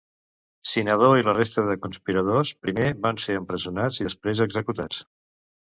[0.69, 5.07] Cinadó i la resta de conspiradors primer van ser empresonats i, després, executats.